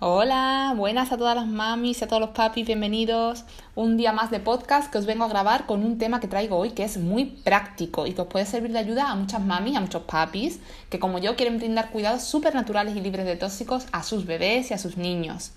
[0.00, 3.44] Hola, buenas a todas las mamis y a todos los papis, bienvenidos.
[3.74, 6.56] Un día más de podcast que os vengo a grabar con un tema que traigo
[6.56, 9.76] hoy que es muy práctico y que os puede servir de ayuda a muchas mamis,
[9.76, 13.86] a muchos papis, que como yo quieren brindar cuidados súper naturales y libres de tóxicos
[13.90, 15.50] a sus bebés y a sus niños.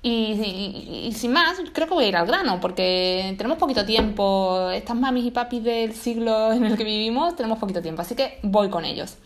[0.00, 4.70] Y, y, sin más, creo que voy a ir al grano, porque tenemos poquito tiempo.
[4.70, 8.38] Estas mamis y papis del siglo en el que vivimos, tenemos poquito tiempo, así que
[8.42, 9.18] voy con ellos.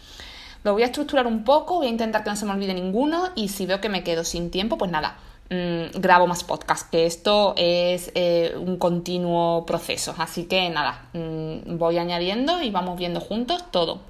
[0.64, 3.30] Lo voy a estructurar un poco, voy a intentar que no se me olvide ninguno
[3.36, 5.16] y si veo que me quedo sin tiempo, pues nada,
[5.50, 10.14] mmm, grabo más podcast, que esto es eh, un continuo proceso.
[10.18, 14.00] Así que nada, mmm, voy añadiendo y vamos viendo juntos todo.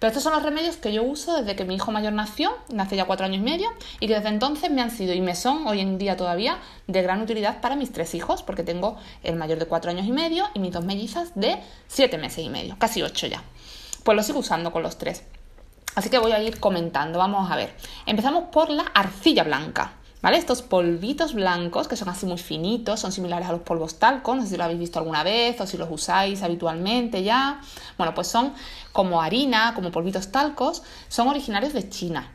[0.00, 2.96] Pero estos son los remedios que yo uso desde que mi hijo mayor nació, nace
[2.96, 3.68] ya cuatro años y medio,
[4.00, 7.02] y que desde entonces me han sido y me son hoy en día todavía de
[7.02, 10.46] gran utilidad para mis tres hijos, porque tengo el mayor de cuatro años y medio
[10.54, 13.44] y mis dos mellizas de siete meses y medio, casi ocho ya.
[14.02, 15.22] Pues lo sigo usando con los tres.
[15.94, 17.74] Así que voy a ir comentando, vamos a ver.
[18.06, 19.92] Empezamos por la arcilla blanca.
[20.22, 20.36] ¿Vale?
[20.36, 24.42] Estos polvitos blancos, que son así muy finitos, son similares a los polvos talco, no
[24.42, 27.60] sé si lo habéis visto alguna vez o si los usáis habitualmente ya.
[27.98, 28.52] Bueno, pues son
[28.92, 32.30] como harina, como polvitos talcos, son originarios de China,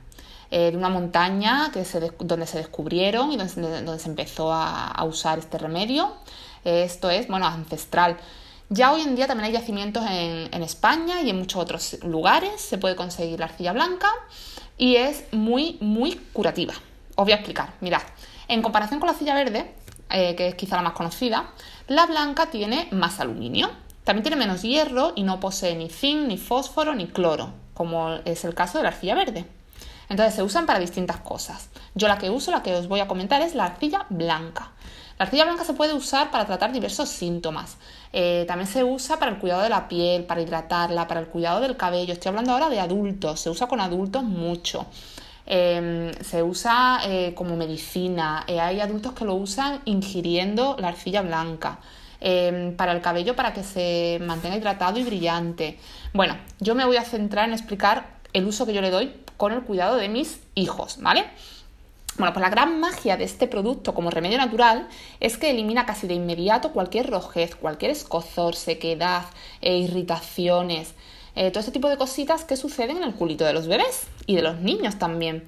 [0.52, 4.88] eh, de una montaña que se donde se descubrieron y donde, donde se empezó a,
[4.88, 6.12] a, usar este remedio.
[6.66, 8.18] esto es, bueno, ancestral.
[8.70, 12.60] Ya hoy en día también hay yacimientos en, España y en muchos otros lugares.
[12.60, 14.10] Se puede conseguir la arcilla blanca
[14.78, 16.74] y es muy, muy curativa.
[17.16, 17.76] Os voy a explicar.
[17.80, 18.02] Mirad,
[18.50, 19.74] en comparación con la arcilla verde,
[20.10, 21.50] eh, que es quizá la más conocida,
[21.88, 23.70] la blanca tiene más aluminio.
[24.04, 28.44] También tiene menos hierro y no posee ni zinc, ni fósforo, ni cloro, como es
[28.44, 29.46] el caso de la arcilla verde.
[30.10, 31.70] Entonces se usan para distintas cosas.
[31.96, 34.72] Yo la que uso, la que os voy a comentar, es la arcilla blanca.
[35.18, 37.78] La arcilla blanca se puede usar para tratar diversos síntomas.
[38.14, 41.62] Eh, también se usa para el cuidado de la piel, para hidratarla, para el cuidado
[41.62, 42.14] del cabello.
[42.14, 44.86] Estoy hablando ahora de adultos, se usa con adultos mucho.
[45.50, 48.44] Eh, se usa eh, como medicina.
[48.48, 51.80] Eh, hay adultos que lo usan ingiriendo la arcilla blanca.
[52.20, 55.78] Em, para el cabello para que se mantenga hidratado y brillante.
[56.14, 59.54] Bueno, yo me voy a centrar en explicar el uso que yo le doy con
[59.54, 61.26] el cuidado de mis hijos, ¿vale?
[62.18, 64.88] Bueno, pues la gran magia de este producto como remedio natural
[65.20, 69.26] es que elimina casi de inmediato cualquier rojez, cualquier escozor, sequedad,
[69.62, 70.96] e irritaciones,
[71.36, 74.36] eh, todo ese tipo de cositas que suceden en el culito de los bebés y
[74.36, 75.48] de los niños también.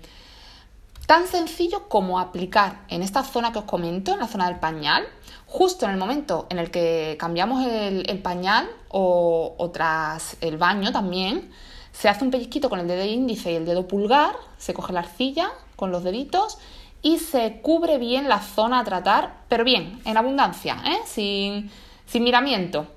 [1.07, 5.07] Tan sencillo como aplicar en esta zona que os comento, en la zona del pañal,
[5.47, 10.57] justo en el momento en el que cambiamos el, el pañal o, o tras el
[10.57, 11.49] baño también,
[11.93, 14.99] se hace un pellizquito con el dedo índice y el dedo pulgar, se coge la
[14.99, 16.57] arcilla con los deditos
[17.01, 20.99] y se cubre bien la zona a tratar, pero bien, en abundancia, ¿eh?
[21.05, 21.71] sin,
[22.05, 22.87] sin miramiento.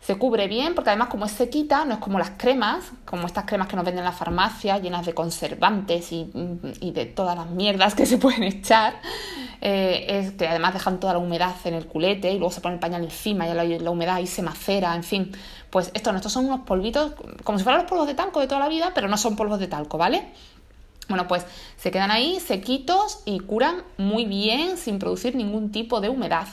[0.00, 3.44] Se cubre bien porque además como es sequita, no es como las cremas, como estas
[3.44, 7.94] cremas que nos venden en la farmacia, llenas de conservantes y, de todas las mierdas
[7.94, 9.00] que se pueden echar,
[9.60, 12.74] eh, es que además dejan toda la humedad en el culete y luego se pone
[12.74, 15.32] el pañal encima y la, la humedad ahí se macera, en fin.
[15.68, 17.12] Pues estos, estos son unos polvitos,
[17.44, 19.58] como si fueran los polvos de talco de toda la vida, pero no son polvos
[19.58, 20.28] de talco, ¿vale?
[21.08, 21.44] Bueno, pues
[21.76, 26.46] se quedan ahí sequitos y curan muy bien sin producir ningún tipo de humedad.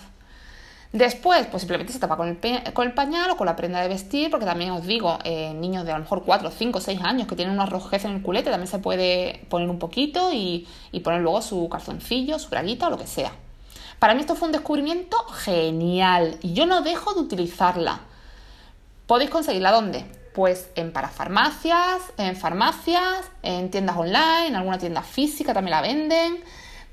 [0.93, 4.31] Después, pues simplemente se tapa con el, el, pañal o con la prenda de vestir,
[4.31, 7.35] porque también os digo, eh, niños de a lo mejor 4, 5, 6 años que
[7.35, 11.19] tienen una rojez en el culete, también se puede poner un poquito y, y poner
[11.19, 13.33] luego su calzoncillo, su braguita o lo que sea.
[13.99, 17.99] Para mí esto fue un descubrimiento genial y yo no dejo de utilizarla.
[19.05, 20.05] ¿Podéis conseguirla dónde?
[20.35, 26.43] Pues en parafarmacias, en farmacias, en tiendas online, en alguna tienda física también la venden.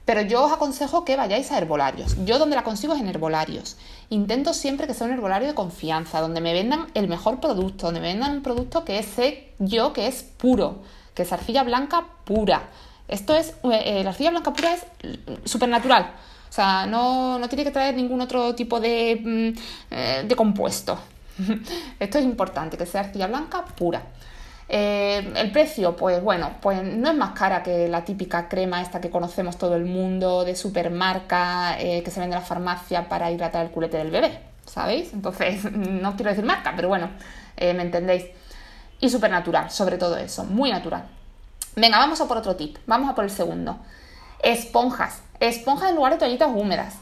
[0.04, 2.24] Pero yo os aconsejo que vayáis a herbolarios.
[2.24, 3.76] Yo donde la consigo es en herbolarios.
[4.10, 8.00] Intento siempre que sea un herbolario de confianza, donde me vendan el mejor producto, donde
[8.00, 10.82] me vendan un producto que sé yo que es puro,
[11.14, 12.68] que es arcilla blanca pura.
[13.08, 14.86] Esto es, eh, la arcilla blanca pura es
[15.44, 16.12] supernatural.
[16.48, 19.54] O sea, no, no, tiene que traer ningún otro tipo de,
[19.90, 20.98] eh, de compuesto.
[22.00, 24.02] Esto es importante, que sea arcilla blanca pura.
[24.68, 29.00] Eh, el precio, pues bueno, pues no es más cara que la típica crema esta
[29.00, 33.30] que conocemos todo el mundo de supermarca eh, que se vende en la farmacia para
[33.30, 35.12] hidratar el culete del bebé, ¿sabéis?
[35.12, 37.10] Entonces, no quiero decir marca, pero bueno,
[37.56, 38.24] eh, me entendéis.
[39.00, 41.04] Y súper natural, sobre todo eso, muy natural.
[41.76, 43.78] Venga, vamos a por otro tip, vamos a por el segundo.
[44.42, 47.01] Esponjas, esponjas en lugar de toallitas húmedas.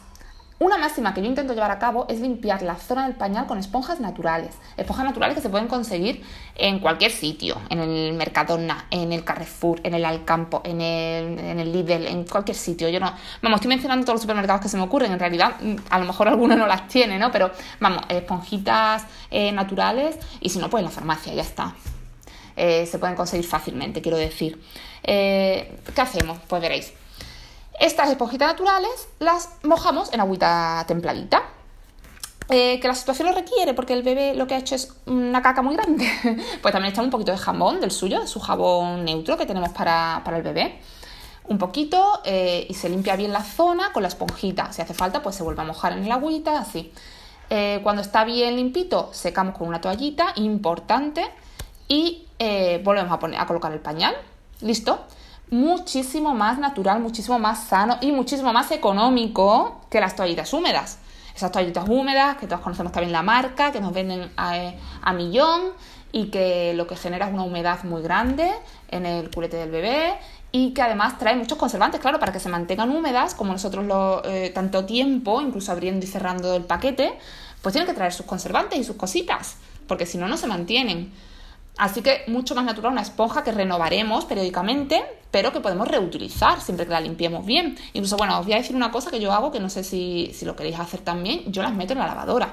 [0.63, 3.57] Una máxima que yo intento llevar a cabo es limpiar la zona del pañal con
[3.57, 4.55] esponjas naturales.
[4.77, 6.23] Esponjas naturales que se pueden conseguir
[6.55, 11.61] en cualquier sitio, en el Mercadona, en el Carrefour, en el Alcampo, en el, en
[11.61, 12.91] el Lidl, en cualquier sitio.
[12.91, 13.11] Yo no,
[13.41, 15.11] vamos, estoy mencionando todos los supermercados que se me ocurren.
[15.13, 15.55] En realidad,
[15.89, 17.33] a lo mejor alguno no las tiene, ¿no?
[17.33, 21.75] Pero vamos, esponjitas eh, naturales y si no, pues en la farmacia, ya está.
[22.55, 24.61] Eh, se pueden conseguir fácilmente, quiero decir.
[25.05, 26.39] Eh, ¿Qué hacemos?
[26.47, 27.00] Pues veréis.
[27.81, 31.43] Estas esponjitas naturales las mojamos en agüita templadita.
[32.51, 35.41] Eh, que la situación lo requiere porque el bebé lo que ha hecho es una
[35.41, 36.07] caca muy grande.
[36.63, 39.71] pues también echamos un poquito de jabón del suyo, de su jabón neutro que tenemos
[39.71, 40.79] para, el bebé.
[41.49, 44.75] Un poquito eh, y se limpia bien la zona con la esponjita.
[44.75, 46.93] Si hace falta, pues se vuelve a mojar en el agüita, así.
[47.49, 51.25] Eh, cuando está bien limpito, secamos con una toallita, importante,
[51.89, 52.27] y
[52.85, 54.15] volvemos a, poner, a colocar el pañal.
[54.61, 55.07] ¿Listo?
[55.51, 60.99] Muchísimo más natural, muchísimo más sano y muchísimo más económico que las toallitas húmedas.
[61.35, 65.63] Esas toallitas húmedas, que todos conocemos también la marca, que nos venden a, millón
[66.13, 68.51] y que lo que genera es una humedad muy grande
[68.89, 70.15] en el culete del bebé
[70.53, 74.25] y que además trae muchos conservantes, claro, para que se mantengan húmedas, como nosotros lo,
[74.25, 77.13] eh, tanto tiempo, incluso abriendo y cerrando el paquete,
[77.63, 79.57] pues tienen que traer sus conservantes y sus cositas,
[79.87, 81.13] porque si no, no se mantienen.
[81.81, 86.85] Así que mucho más natural una esponja que renovaremos periódicamente, pero que podemos reutilizar siempre
[86.85, 87.79] que la limpiemos bien.
[87.95, 90.31] Incluso, bueno, os voy a decir una cosa que yo hago, que no sé si,
[90.43, 92.53] lo queréis hacer también, yo las meto en la lavadora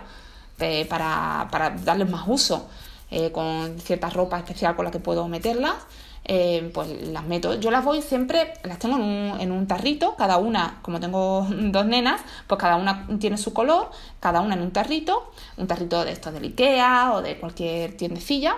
[0.60, 2.70] eh, para, darles más uso,
[3.12, 5.76] eh, con cierta ropa especial con la que puedo meterlas.
[6.24, 7.60] Eh, pues las meto.
[7.60, 11.46] Yo las voy siempre, las tengo en un, en un, tarrito, cada una, como tengo
[11.50, 13.92] dos nenas, pues cada una tiene su color,
[14.22, 18.56] cada una en un tarrito, un tarrito de estos de Ikea o de cualquier tiendecilla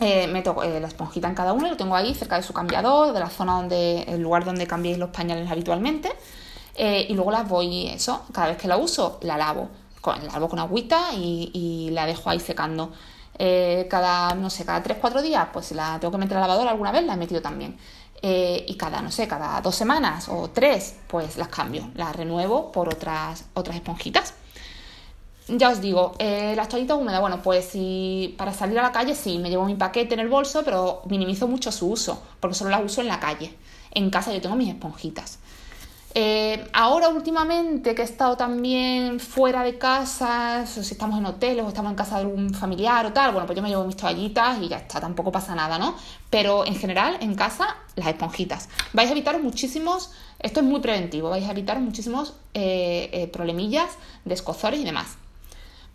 [0.00, 2.52] eh, meto eh, la esponjita en cada uno y lo tengo ahí cerca de su
[2.52, 6.12] cambiador, de la zona donde, el lugar donde cambiéis los pañales habitualmente.
[6.76, 9.68] Eh, y luego las voy, eso, cada vez que la uso, la lavo.
[10.00, 12.92] Con, la lavo con agüita y, la dejo ahí secando.
[13.90, 16.92] cada, no sé, cada 3-4 días, pues la tengo que meter a la lavadora alguna
[16.92, 17.76] vez, la he metido también.
[18.22, 22.88] y cada, no sé, cada dos semanas o tres, pues las cambio, las renuevo por
[22.88, 24.34] otras, otras esponjitas
[25.48, 29.14] ya os digo, eh, las toallitas húmedas, bueno, pues si para salir a la calle
[29.14, 32.70] sí, me llevo mi paquete en el bolso, pero minimizo mucho su uso, porque solo
[32.70, 33.54] las uso en la calle.
[33.90, 35.38] En casa yo tengo mis esponjitas.
[36.14, 41.68] Eh, ahora últimamente que he estado también fuera de casa, si estamos en hoteles o
[41.68, 44.60] estamos en casa de algún familiar o tal, bueno, pues yo me llevo mis toallitas
[44.60, 45.94] y ya está, tampoco pasa nada, ¿no?
[46.28, 48.68] Pero en general, en casa, las esponjitas.
[48.92, 50.10] Vais a evitar muchísimos,
[50.40, 53.90] esto es muy preventivo, vais a evitar muchísimos eh, problemillas
[54.24, 54.34] de
[54.74, 55.18] y demás.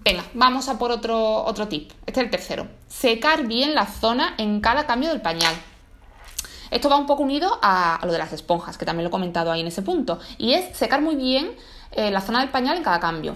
[0.03, 1.91] Venga, vamos a por otro, otro tip.
[2.05, 2.67] Este es el tercero.
[2.89, 5.55] Secar bien la zona en cada cambio del pañal.
[6.71, 9.51] Esto va un poco unido a, lo de las esponjas, que también lo he comentado
[9.51, 10.19] ahí en ese punto.
[10.37, 11.51] Y es secar muy bien
[11.91, 13.35] eh, la zona del pañal en cada cambio.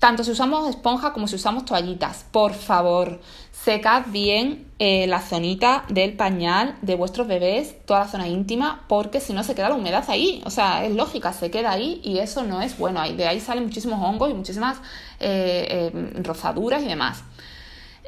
[0.00, 2.24] Tanto si usamos esponja como si usamos toallitas.
[2.32, 3.20] Por favor,
[3.52, 9.20] secad bien eh, la zonita del pañal de vuestros bebés, toda la zona íntima, porque
[9.20, 10.42] si no se queda la humedad ahí.
[10.46, 13.02] O sea, es lógica, se queda ahí y eso no es bueno.
[13.12, 14.78] De ahí salen muchísimos hongos y muchísimas
[15.20, 17.22] eh, eh, rozaduras y demás.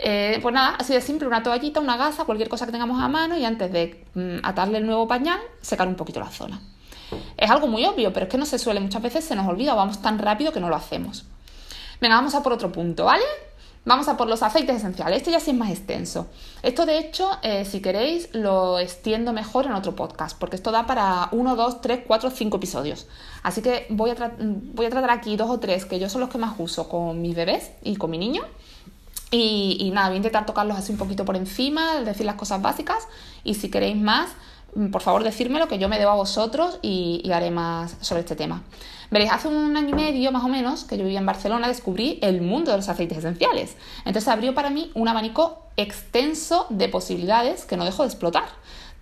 [0.02, 3.36] pues nada, así de simple, una toallita, una gasa, cualquier cosa que tengamos a mano
[3.36, 6.58] y antes de mm, atarle el nuevo pañal, secar un poquito la zona.
[7.36, 9.74] Es algo muy obvio, pero es que no se suele, muchas veces se nos olvida
[9.74, 11.26] vamos tan rápido que no lo hacemos.
[12.02, 13.22] Venga, vamos a por otro punto, ¿vale?
[13.84, 15.18] Vamos a por los aceites esenciales.
[15.18, 16.26] Este ya sí es más extenso.
[16.64, 20.84] Esto, de hecho, eh, si queréis, lo extiendo mejor en otro podcast, porque esto da
[20.84, 23.06] para uno, dos, tres, cuatro, cinco episodios.
[23.44, 26.30] Así que voy a, voy a tratar aquí dos o tres que yo son los
[26.30, 28.42] que más uso con mis bebés y con mi niño.
[29.30, 33.06] Y, nada, voy a intentar tocarlos así un poquito por encima, decir las cosas básicas.
[33.44, 34.28] Y si queréis más,
[34.74, 38.34] mm, por favor decírmelo, que yo me debo a vosotros y haré más sobre este
[38.34, 38.64] tema.
[39.12, 42.18] Veréis, hace un año y medio más o menos que yo vivía en Barcelona, descubrí
[42.22, 43.76] el mundo de los aceites esenciales.
[44.06, 48.46] Entonces abrió para mí un abanico extenso de posibilidades que no dejo de explotar.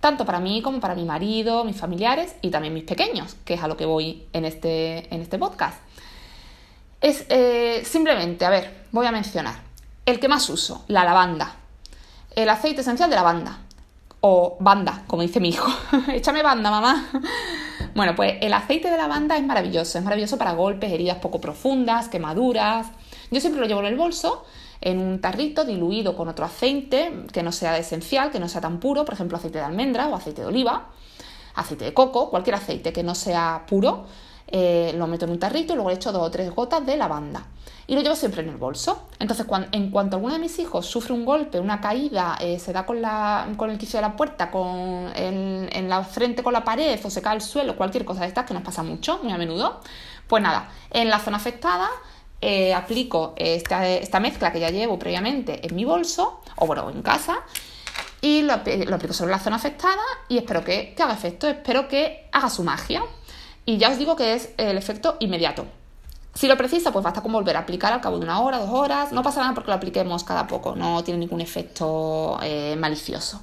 [0.01, 3.63] Tanto para mí como para mi marido, mis familiares y también mis pequeños, que es
[3.63, 5.79] a lo que voy en este, en este podcast.
[6.99, 9.61] Es eh, simplemente, a ver, voy a mencionar.
[10.05, 11.55] El que más uso, la lavanda.
[12.35, 13.59] El aceite esencial de lavanda.
[14.19, 15.71] O banda, como dice mi hijo.
[16.09, 17.09] Échame banda, mamá.
[17.93, 22.07] Bueno, pues el aceite de lavanda es maravilloso, es maravilloso para golpes, heridas poco profundas,
[22.07, 22.87] quemaduras.
[23.31, 24.45] Yo siempre lo llevo en el bolso,
[24.79, 28.79] en un tarrito diluido con otro aceite que no sea esencial, que no sea tan
[28.79, 30.87] puro, por ejemplo aceite de almendra o aceite de oliva,
[31.55, 34.05] aceite de coco, cualquier aceite que no sea puro,
[34.51, 36.97] eh, lo meto en un tarrito y luego le echo dos o tres gotas de
[36.97, 37.45] lavanda
[37.87, 39.07] y lo llevo siempre en el bolso.
[39.19, 42.85] Entonces, en cuanto alguno de mis hijos sufre un golpe, una caída, eh, se da
[42.85, 47.21] con, el quicio de la puerta, con en la frente con la pared o se
[47.21, 49.81] cae al suelo, cualquier cosa de estas que nos pasa mucho, muy a menudo,
[50.27, 51.89] pues nada, en la zona afectada
[52.43, 57.41] eh, aplico esta, mezcla que ya llevo previamente en mi bolso, o bueno, en casa,
[58.19, 62.49] y lo, aplico sobre la zona afectada y espero que haga efecto, espero que haga
[62.49, 63.03] su magia.
[63.65, 65.65] Y ya os digo que es el efecto inmediato.
[66.33, 68.69] Si lo precisa, pues basta con volver a aplicar al cabo de una hora, dos
[68.69, 69.11] horas.
[69.11, 73.41] No pasa nada porque lo apliquemos cada poco, no tiene ningún efecto eh, malicioso.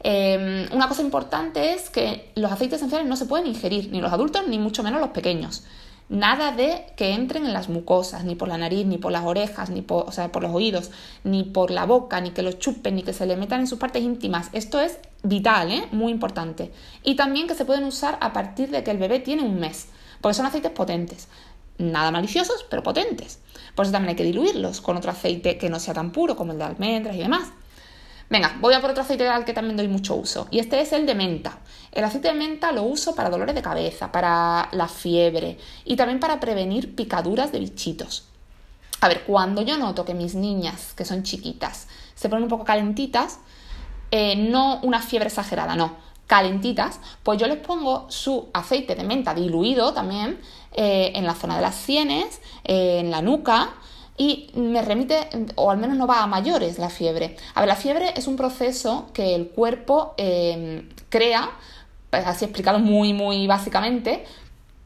[0.00, 4.12] Em, una cosa importante es que los aceites esenciales no se pueden ingerir, ni los
[4.12, 5.64] adultos, ni mucho menos los pequeños.
[6.12, 9.70] Nada de que entren en las mucosas, ni por la nariz, ni por las orejas,
[9.70, 10.90] ni por, los oídos,
[11.24, 13.78] ni por la boca, ni que los chupen, ni que se le metan en sus
[13.78, 14.50] partes íntimas.
[14.52, 15.88] Esto es vital, ¿eh?
[15.90, 16.70] muy importante.
[17.02, 19.88] Y también que se pueden usar a partir de que el bebé tiene un mes,
[20.20, 21.28] porque son aceites potentes.
[21.78, 23.38] Nada maliciosos, pero potentes.
[23.74, 26.52] Por eso también hay que diluirlos con otro aceite que no sea tan puro como
[26.52, 27.48] el de almendras y demás.
[28.32, 30.48] Venga, voy a por otro aceite al que también doy mucho uso.
[30.50, 31.58] Y este es el de menta.
[31.92, 36.18] El aceite de menta lo uso para dolores de cabeza, para la fiebre y también
[36.18, 38.24] para prevenir picaduras de bichitos.
[39.02, 42.64] A ver, cuando yo noto que mis niñas, que son chiquitas, se ponen un poco
[42.64, 43.38] calentitas,
[44.10, 45.96] eh, no una fiebre exagerada, no,
[46.26, 50.40] calentitas, pues yo les pongo su aceite de menta diluido también
[50.72, 53.74] eh, en la zona de las sienes, eh, en la nuca,
[54.16, 57.36] y me remite, o al menos no va a mayores la fiebre.
[57.54, 60.14] A ver, la fiebre es un proceso que el cuerpo
[61.08, 61.50] crea,
[62.10, 64.24] pues así explicado muy, muy básicamente,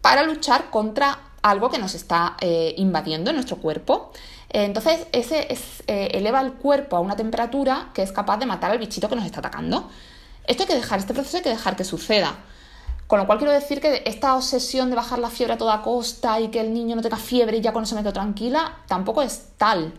[0.01, 2.37] para luchar contra algo que nos está
[2.77, 4.13] invadiendo en nuestro cuerpo.
[4.49, 5.49] Entonces, ese
[5.87, 9.17] eh, eleva el cuerpo a una temperatura que es capaz de matar al bichito que
[9.17, 9.91] nos está atacando.
[10.47, 12.37] Esto hay que dejar, este proceso hay que dejar que suceda.
[13.07, 16.41] Con lo cual quiero decir que esta obsesión de bajar la fiebre a toda costa
[16.41, 19.23] y que el niño no tenga fiebre y ya con eso me quedo tranquila, tampoco
[19.23, 19.95] es tal.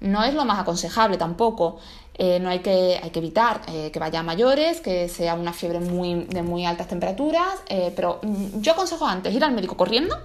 [0.00, 1.78] No es lo más aconsejable tampoco.
[2.16, 5.52] Eh, no hay que, hay que evitar eh, que vaya a mayores, que sea una
[5.52, 7.58] fiebre muy, de muy altas temperaturas,
[7.96, 10.16] pero mm, yo aconsejo antes ir al médico corriendo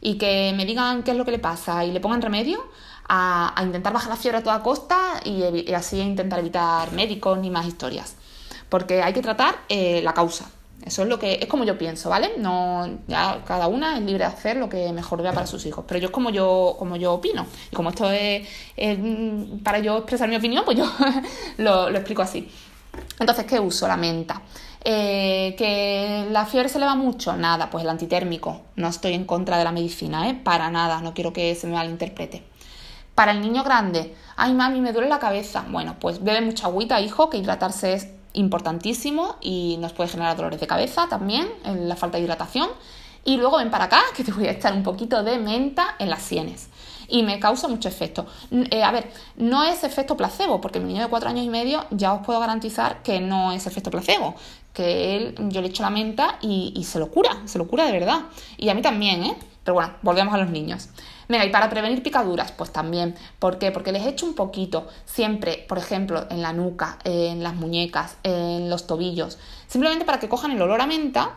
[0.00, 2.64] y que me digan qué es lo que le pasa y le pongan remedio
[3.08, 7.66] a, intentar bajar la fiebre a toda costa y, así intentar evitar médicos ni más
[7.66, 8.16] historias.
[8.68, 10.50] Porque hay que tratar eh, la causa.
[10.86, 12.34] Eso es lo que es como yo pienso, ¿vale?
[12.38, 15.84] No, ya cada una es libre de hacer lo que mejor vea para sus hijos.
[15.86, 17.44] Pero yo es como yo, como yo opino.
[17.72, 20.86] Y como esto es, mm, para yo expresar mi opinión, pues yo
[21.58, 22.48] lo, explico así.
[23.18, 23.88] Entonces, ¿qué uso?
[23.88, 24.40] La menta.
[24.84, 27.36] Eh, ¿Que la fiebre se eleva mucho?
[27.36, 28.62] Nada, pues el antitérmico.
[28.76, 30.34] No estoy en contra de la medicina, ¿eh?
[30.34, 32.44] Para nada, no quiero que se me malinterprete.
[33.16, 35.64] Para el niño grande, ay mami, me duele la cabeza.
[35.68, 40.60] Bueno, pues bebe mucha agüita, hijo, que hidratarse es importantísimo y nos puede generar dolores
[40.60, 42.68] de cabeza también, en la falta de hidratación.
[43.24, 46.10] Y luego ven para acá, que te voy a echar un poquito de menta en
[46.10, 46.68] las sienes.
[47.08, 48.26] Y me causa mucho efecto.
[48.50, 51.84] Eh, a ver, no es efecto placebo, porque mi niño de cuatro años y medio
[51.90, 54.34] ya os puedo garantizar que no es efecto placebo.
[54.72, 57.86] Que él, yo le echo la menta y, y se lo cura, se lo cura
[57.86, 58.22] de verdad.
[58.56, 59.36] Y a mí también, ¿eh?
[59.66, 60.90] Pero bueno, volvemos a los niños.
[61.28, 63.16] Venga, y para prevenir picaduras, pues también.
[63.40, 63.72] ¿Por qué?
[63.72, 68.70] Porque les echo un poquito, siempre, por ejemplo, en la nuca, en las muñecas, en
[68.70, 71.32] los tobillos, simplemente para que cojan el olor a menta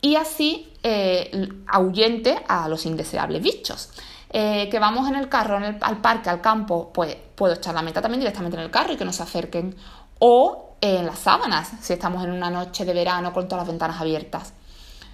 [0.00, 3.90] y así eh, ahuyente a los indeseables bichos.
[4.30, 8.00] Eh, que vamos en el carro al parque, al campo, pues puedo echar la menta
[8.00, 9.76] también directamente en el carro y que no se acerquen.
[10.20, 14.00] O en las sábanas, si estamos en una noche de verano con todas las ventanas
[14.00, 14.54] abiertas.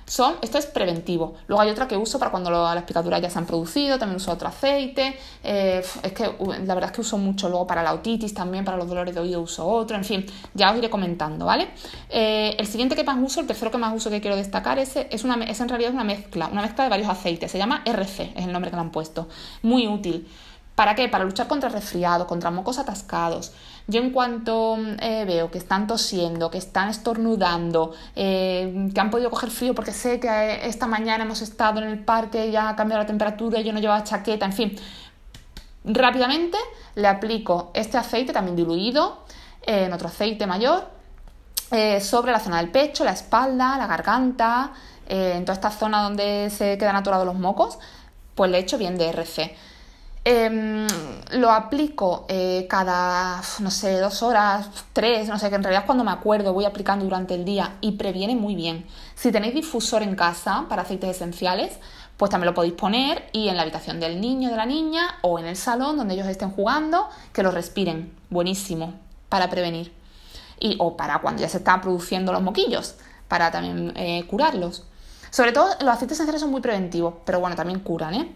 [0.08, 1.34] Son, esto es preventivo.
[1.48, 4.32] Luego hay otra que uso para cuando las picaduras ya se han producido, también uso
[4.32, 5.18] otro aceite.
[5.44, 8.78] Eh, es que la verdad es que uso mucho luego para la otitis, también para
[8.78, 10.24] los dolores de oído uso otro, en fin,
[10.54, 11.68] ya os iré comentando, ¿vale?
[12.08, 14.96] Eh, el siguiente que más uso, el tercero que más uso que quiero destacar, es,
[14.96, 18.32] es, una, es en realidad una mezcla, una mezcla de varios aceites, se llama RC,
[18.34, 19.28] es el nombre que le han puesto.
[19.62, 20.26] Muy útil.
[20.74, 21.08] ¿Para qué?
[21.08, 23.52] Para luchar contra resfriados, contra mocos atascados.
[23.90, 29.30] Yo en cuanto eh, veo que están tosiendo, que están estornudando, eh, que han podido
[29.30, 32.76] coger frío porque sé que eh, esta mañana hemos estado en el parque, ya ha
[32.76, 34.76] cambiado la temperatura, yo no llevaba chaqueta, en fin,
[35.84, 36.58] rápidamente
[36.96, 39.24] le aplico este aceite también diluido
[39.62, 40.86] en otro aceite mayor
[42.00, 44.72] sobre la zona del pecho, la espalda, la garganta,
[45.06, 47.78] en toda esta zona donde se quedan atorados los mocos,
[48.34, 49.56] pues le echo bien de RC.
[50.24, 50.86] Em,
[51.32, 56.04] lo aplico eh, cada, no sé, dos horas, tres, no sé, que en realidad cuando
[56.04, 58.86] me acuerdo voy aplicando durante el día y previene muy bien.
[59.14, 61.78] Si tenéis difusor en casa para aceites esenciales,
[62.16, 65.38] pues también lo podéis poner y en la habitación del niño, de la niña o
[65.38, 68.12] en el salón donde ellos estén jugando, que lo respiren.
[68.28, 68.94] Buenísimo,
[69.28, 69.92] para prevenir.
[70.60, 72.96] Y, o para cuando ya se están produciendo los moquillos,
[73.28, 74.84] para también eh, curarlos.
[75.30, 78.34] Sobre todo los aceites esenciales son muy preventivos, pero bueno, también curan, ¿eh?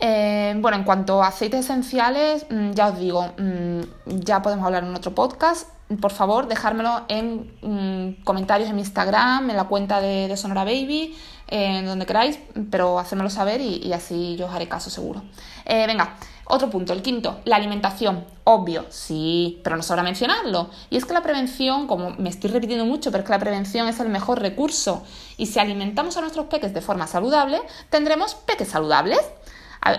[0.00, 3.80] Eh, bueno, en cuanto a aceites esenciales, mm, ya os digo, mm,
[4.20, 5.68] ya podemos hablar en otro podcast.
[6.00, 11.16] Por favor, dejármelo en mm, comentarios en mi Instagram, en la cuenta de, Sonora Baby,
[11.48, 12.38] en donde queráis,
[12.70, 15.22] pero hacérmelo saber y, así yo os haré caso seguro.
[15.64, 16.16] Eh, venga,
[16.50, 18.24] otro punto, el quinto, la alimentación.
[18.44, 20.70] Obvio, sí, pero no sobra mencionarlo.
[20.88, 23.88] Y es que la prevención, como me estoy repitiendo mucho, pero es que la prevención
[23.88, 25.02] es el mejor recurso.
[25.36, 29.20] Y si alimentamos a nuestros peques de forma saludable, tendremos peques saludables.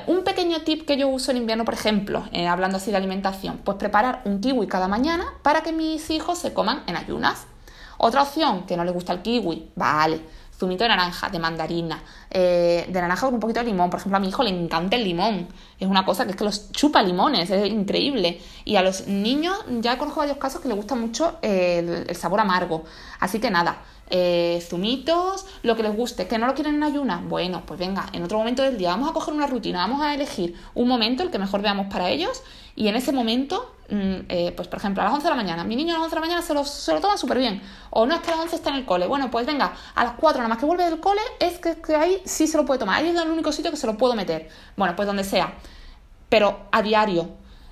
[0.07, 3.59] Un pequeño tip que yo uso en invierno, por ejemplo, eh, hablando así de alimentación,
[3.63, 7.45] pues preparar un kiwi cada mañana para que mis hijos se coman en ayunas.
[7.97, 10.21] Otra opción, que no les gusta el kiwi, vale,
[10.57, 13.89] zumito de naranja, de mandarina, eh, de naranja con un poquito de limón.
[13.89, 15.47] Por ejemplo, a mi hijo le encanta el limón.
[15.79, 18.41] Es una cosa que es que los chupa limones, es increíble.
[18.65, 22.83] Y a los niños ya conozco varios casos que les gusta mucho el sabor amargo.
[23.19, 27.23] Así que nada, eh, zumitos, lo que les guste, que no lo quieren en ayunas,
[27.23, 30.15] bueno, pues venga, en otro momento del día vamos a coger una rutina, vamos a
[30.15, 32.41] elegir un momento el que mejor veamos para ellos
[32.75, 35.63] y en ese momento, mm, eh, pues por ejemplo, a las 11 de la mañana,
[35.63, 37.61] mi niño a las 11 de la mañana se lo, se lo toma súper bien,
[37.91, 40.03] o no es que a las 11 está en el cole, bueno, pues venga, a
[40.03, 42.79] las 4 nada más que vuelve del cole, es que, ahí sí se lo puede
[42.79, 45.53] tomar, ahí es el único sitio que se lo puedo meter, bueno, pues donde sea,
[46.29, 47.29] pero a diario,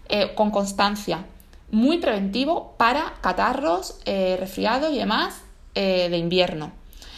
[0.07, 1.25] eh, con constancia,
[1.71, 5.46] muy preventivo para catarros, resfriados y demás
[5.79, 6.71] eh, de invierno.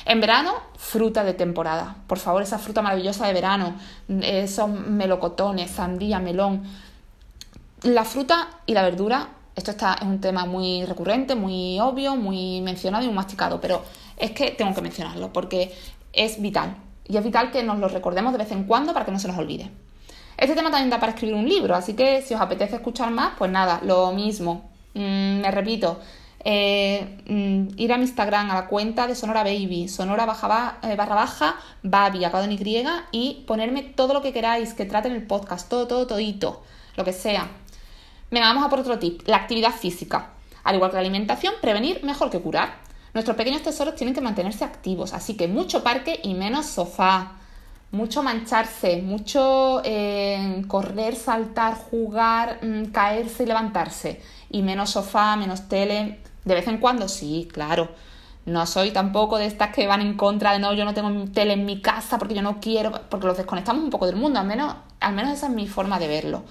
[0.06, 1.96] En verano, fruta de temporada.
[2.08, 3.76] Por favor, esa fruta maravillosa de verano,
[4.22, 6.64] esos melocotones, sandía, melón.
[7.84, 12.60] La fruta y la verdura, esto está, es un tema muy recurrente, muy obvio, muy
[12.60, 13.82] mencionado y muy masticado, pero
[14.18, 15.74] es que tengo que mencionarlo porque
[16.12, 16.76] es vital.
[17.08, 19.30] Y es vital que nos lo recordemos de vez en cuando para que no se
[19.30, 19.72] nos olvide.
[20.36, 23.36] Este tema también da para escribir un libro, así que si os apetece escuchar más,
[23.38, 24.70] pues nada, lo mismo.
[24.96, 26.02] Mm, me repito,
[26.46, 30.96] eh, mm, ir a mi Instagram, a la cuenta de Sonora Baby, Sonora baja, eh,
[30.96, 35.16] barra baja, Baby, acabado en Y, y ponerme todo lo que queráis que trate en
[35.16, 36.64] el podcast, todo, todo, todito,
[36.96, 37.48] lo que sea.
[38.32, 40.30] Venga, vamos a por otro tip, la actividad física.
[40.64, 42.76] Al igual que la alimentación, prevenir mejor que curar.
[43.14, 47.34] Nuestros pequeños tesoros tienen que mantenerse activos, así que mucho parque y menos sofá.
[47.92, 54.22] Mucho mancharse, mucho eh, correr, saltar, jugar, mm, caerse y levantarse.
[54.52, 56.20] Y menos sofá, menos tele.
[56.50, 57.90] De vez en cuando sí, claro.
[58.48, 61.54] No soy tampoco de estas que van en contra de no, yo no tengo tele
[61.54, 64.48] en mi casa porque yo no quiero, porque los desconectamos un poco del mundo, al
[64.48, 66.42] menos, al menos esa es mi forma de verlo.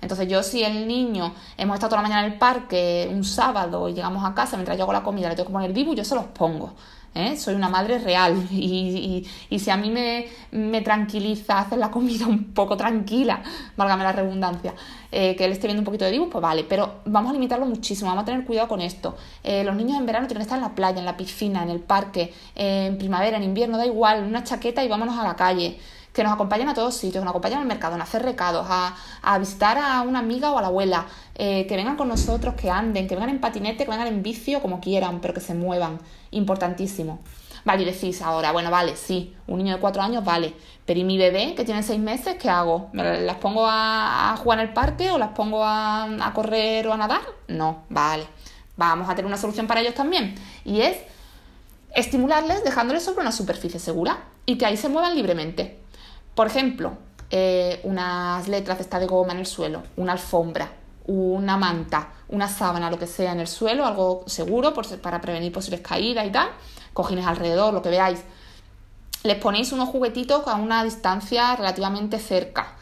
[0.00, 3.88] Entonces yo si el niño, hemos estado toda la mañana en el parque un sábado
[3.88, 6.04] y llegamos a casa mientras yo hago la comida, le tengo que poner vivo, yo
[6.04, 6.74] se los pongo.
[7.18, 7.36] ¿Eh?
[7.36, 9.26] soy una madre real y,
[9.58, 13.42] si a mí me, tranquiliza hacer la comida un poco tranquila,
[13.76, 14.74] válgame la redundancia,
[15.10, 17.66] eh, que él esté viendo un poquito de dibujo, pues vale, pero vamos a limitarlo
[17.66, 19.16] muchísimo, vamos a tener cuidado con esto.
[19.42, 21.70] Eh, los niños en verano tienen que estar en la playa, en la piscina, en
[21.70, 25.78] el parque, en primavera, en invierno, da igual, una chaqueta y vámonos a la calle
[26.18, 29.38] que nos acompañen a todos sitios, que nos acompañen al mercado, a hacer recados, a,
[29.38, 33.14] visitar a una amiga o a la abuela, que vengan con nosotros, que anden, que
[33.14, 36.00] vengan en patinete, que vengan en vicio, como quieran, pero que se muevan
[36.32, 37.20] importantísimo.
[37.64, 40.54] Vale, y decís ahora, bueno, vale, sí, un niño de cuatro años, vale,
[40.84, 42.88] pero ¿y mi bebé que tiene seis meses, qué hago?
[42.92, 46.96] ¿Me las pongo a, jugar en el parque o las pongo a correr o a
[46.96, 47.20] nadar?
[47.46, 48.26] No, vale,
[48.76, 50.34] vamos a tener una solución para ellos también.
[50.64, 50.96] Y es
[51.94, 55.78] estimularles dejándoles sobre una superficie segura y que ahí se muevan libremente.
[56.38, 56.96] Por ejemplo,
[57.30, 60.70] eh, unas letras de esta de goma en el suelo, una alfombra,
[61.08, 64.72] una manta, una sábana, lo que sea en el suelo, algo seguro
[65.02, 66.48] para prevenir posibles caídas y tal,
[66.92, 68.20] cojines alrededor, lo que veáis.
[69.24, 72.76] Les ponéis unos juguetitos a una distancia relativamente cerca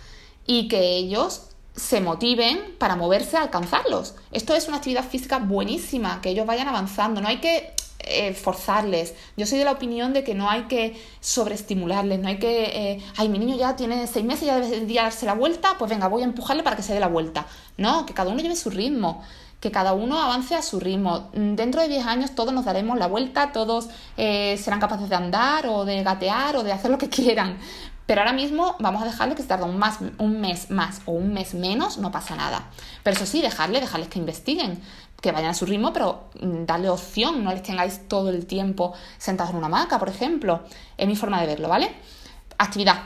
[0.47, 4.17] y que ellos se motiven para moverse a alcanzarlos.
[4.33, 7.23] Esto es una actividad física buenísima, que ellos vayan avanzando.
[7.23, 9.15] No hay que eh, forzarles.
[9.37, 13.03] Yo soy de la opinión de que no hay que sobreestimularles, no hay que, eh,
[13.17, 16.23] ay, mi niño ya tiene seis meses, ya debería darse la vuelta, pues venga, voy
[16.23, 17.47] a empujarle para que se dé la vuelta.
[17.77, 19.23] No, que cada uno lleve su ritmo,
[19.61, 21.31] que cada uno avance a su ritmo.
[21.33, 25.67] Dentro de 10 años todos nos daremos la vuelta, todos eh, serán capaces de andar
[25.67, 27.59] o de gatear o de hacer lo que quieran.
[28.07, 31.13] Pero ahora mismo vamos a dejarle que se tarde un, más, un mes más o
[31.13, 32.71] un mes menos, no pasa nada.
[33.03, 34.81] Pero eso sí, dejarle, dejarles que investiguen
[35.27, 38.93] que vayan a su ritmo, pero mm, darle opción, no les tengáis todo el tiempo
[39.19, 40.61] sentados en una hamaca, por ejemplo.
[40.97, 41.91] Es mi forma de verlo, ¿vale?
[42.59, 43.01] Actividad.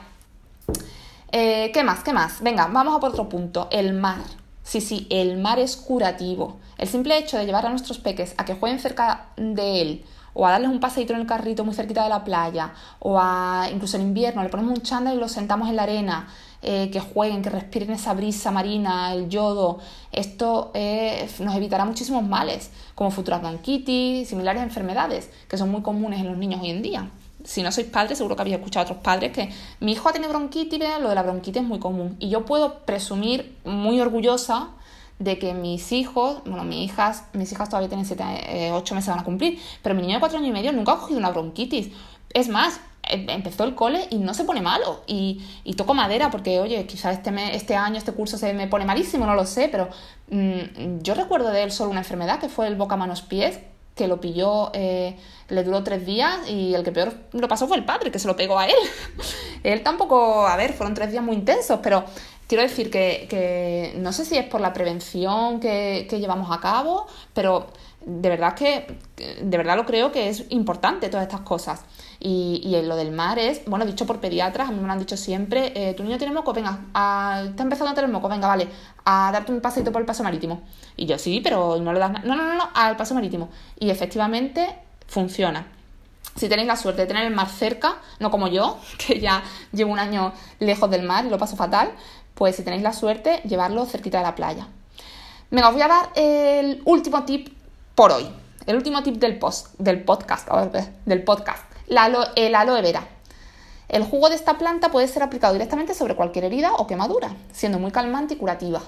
[1.33, 2.03] Eh, ¿Qué más?
[2.03, 2.43] ¿Qué más?
[2.43, 3.69] Venga, vamos a por otro punto.
[3.71, 4.21] El mar.
[4.63, 6.59] Sí, sí, el mar es curativo.
[6.77, 10.05] El simple hecho de llevar a nuestros peques a que jueguen cerca de él,
[10.35, 13.67] o a darles un paseito en el carrito muy cerquita de la playa, o a
[13.73, 16.29] incluso en invierno le ponemos un chándal y los sentamos en la arena,
[16.63, 19.79] eh, que jueguen, que respiren esa brisa marina, el yodo.
[20.13, 26.21] Esto eh, nos evitará muchísimos males, como futuras bronquitis, similares enfermedades, que son muy comunes
[26.21, 27.11] en los niños hoy en día.
[27.45, 30.13] Si no sois padres, seguro que habéis escuchado a otros padres que mi hijo ha
[30.13, 32.17] tenido bronquitis, lo de la bronquitis es muy común.
[32.19, 34.69] Y yo puedo presumir muy orgullosa
[35.19, 39.21] de que mis hijos, bueno, mis hijas, mis hijas todavía tienen 8 eh, meses van
[39.21, 41.91] a cumplir, pero mi niño de 4 años y medio nunca ha cogido una bronquitis.
[42.33, 45.03] Es más, empezó el cole y no se pone malo.
[45.07, 48.85] Y, y toco madera porque, oye, quizás este, este año, este curso se me pone
[48.85, 49.89] malísimo, no lo sé, pero
[50.31, 53.59] mm, yo recuerdo de él solo una enfermedad que fue el boca manos pies,
[53.95, 55.17] que lo pilló, eh,
[55.49, 58.29] le duró tres días y el que peor lo pasó fue el padre, que se
[58.29, 58.77] lo pegó a él.
[59.63, 62.05] Él tampoco, a ver, fueron tres días muy intensos, pero
[62.47, 66.61] quiero decir que, que no sé si es por la prevención que, que llevamos a
[66.61, 67.67] cabo, pero
[68.05, 68.87] de verdad que,
[69.43, 71.83] de verdad lo creo que es importante todas estas cosas.
[72.23, 74.99] Y, y lo del mar es, bueno, dicho por pediatras, a mí me lo han
[74.99, 78.47] dicho siempre, eh, tu niño tiene moco, venga, a, está empezando a tener moco, venga,
[78.47, 78.69] vale,
[79.07, 80.61] a darte un paseito por el paso marítimo.
[80.97, 83.49] Y yo sí, pero no le das No, no, no, no, al paso marítimo.
[83.79, 84.67] Y efectivamente
[85.07, 85.67] funciona.
[86.37, 89.91] Si tenéis la suerte de tener el mar cerca, no como yo, que ya llevo
[89.91, 91.91] un año lejos del mar y lo paso fatal,
[92.35, 94.69] pues si tenéis la suerte, llevarlo cerquita de la playa.
[95.51, 97.49] Venga, os voy a dar el último tip
[97.95, 98.31] por hoy.
[98.67, 100.49] El último tip del, post, del podcast,
[101.07, 101.70] del podcast.
[102.37, 103.07] El aloe vera.
[103.89, 107.81] El jugo de esta planta puede ser aplicado directamente sobre cualquier herida o quemadura, siendo
[107.81, 108.81] muy calmante y curativa.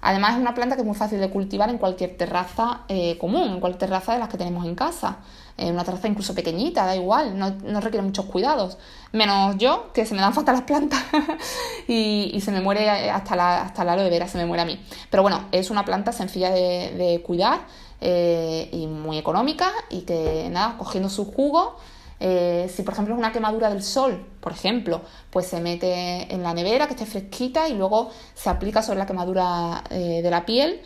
[0.00, 3.50] Además es una planta que es muy fácil de cultivar en cualquier terraza eh, común,
[3.50, 5.18] en cualquier terraza de las que tenemos en casa.
[5.58, 8.78] En una terraza incluso pequeñita, da igual, no, requiere muchos cuidados.
[9.12, 11.02] Menos yo, que se me dan falta las plantas
[11.88, 14.80] y, se me muere hasta la, hasta aloe vera, se me muere a mí.
[15.10, 17.60] Pero bueno, es una planta sencilla de, cuidar
[18.00, 21.76] eh, y muy económica y que nada, cogiendo su jugo
[22.18, 26.42] eh, si por ejemplo es una quemadura del sol, por ejemplo, pues se mete en
[26.42, 30.46] la nevera que esté fresquita y luego se aplica sobre la quemadura eh, de la
[30.46, 30.80] piel.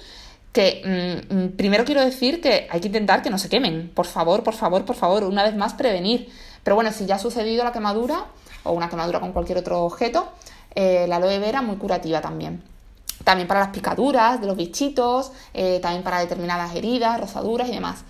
[0.52, 3.90] Que mm, mm, primero quiero decir que hay que intentar que no se quemen.
[3.94, 6.28] Por favor, por favor, por favor, una vez más prevenir.
[6.64, 8.26] Pero bueno, si ya ha sucedido la quemadura
[8.64, 10.28] o una quemadura con cualquier otro objeto,
[10.74, 12.64] eh, la aloe vera muy curativa también.
[13.22, 15.30] También para las picaduras de los bichitos,
[15.82, 18.02] también para determinadas heridas, rozaduras y demás.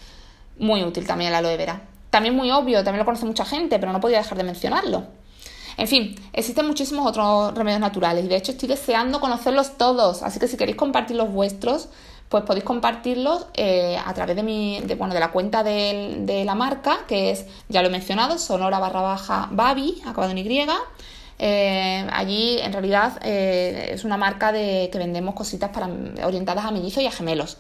[0.56, 1.89] Muy útil también la aloe vera.
[2.11, 5.05] También muy obvio, también lo conoce mucha gente, pero no podía dejar de mencionarlo.
[5.77, 10.38] En fin, existen muchísimos otros remedios naturales y de hecho estoy deseando conocerlos todos, así
[10.38, 11.88] que si queréis compartir los vuestros,
[12.29, 16.55] pues podéis compartirlos eh, a través de mi, de, bueno, de la cuenta de, la
[16.55, 20.66] marca, que es, ya lo he mencionado, sonora barra baja babi, acabado en Y.
[21.42, 25.88] Eh, allí en realidad eh, es una marca de que vendemos cositas para,
[26.25, 27.57] orientadas a mellizos y a gemelos.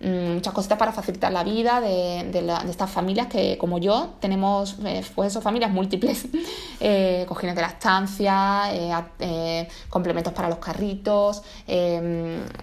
[0.00, 2.30] Mm, muchas cositas para facilitar la vida de,
[2.70, 6.28] estas familias que, como yo, tenemos eh, pues eso, familias múltiples,
[6.80, 11.42] eh, de la estancia, eh, complementos para los carritos,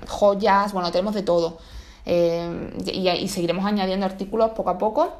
[0.07, 1.57] joyas, bueno, tenemos de todo.
[2.05, 5.13] Y, seguiremos añadiendo artículos poco a poco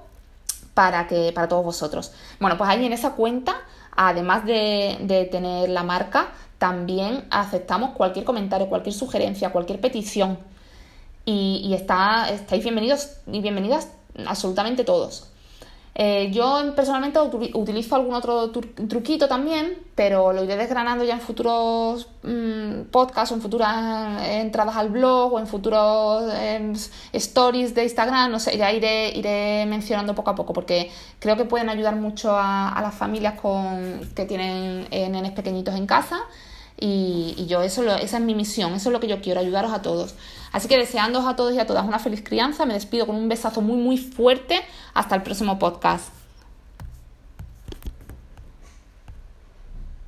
[0.73, 2.13] para, que, para todos vosotros.
[2.39, 3.57] Bueno, pues ahí en esa cuenta,
[3.95, 10.37] además de, de tener la marca, también aceptamos cualquier comentario, cualquier sugerencia, cualquier petición
[11.25, 13.89] y, está, estáis bienvenidos y bienvenidas
[14.25, 15.31] absolutamente todos.
[15.97, 17.17] Eh, yo personalmente
[17.53, 23.35] utilizo algún otro truquito también, pero lo iré desgranando ya en futuros mm, podcasts o
[23.35, 26.73] en futuras entradas al blog o en futuros em,
[27.13, 31.45] stories de Instagram, no sé, ya iré, iré mencionando poco a poco porque creo que
[31.45, 36.19] pueden ayudar mucho a, las familias con, que tienen eh, nenes pequeñitos en casa
[36.77, 39.81] y, yo eso esa es mi misión, eso es lo que yo quiero, ayudaros a
[39.81, 40.15] todos.
[40.55, 43.27] Así que deseándoos a todos y a todas una feliz crianza, me despido con un
[43.27, 44.61] besazo muy muy fuerte.
[44.93, 46.24] Hasta el próximo podcast.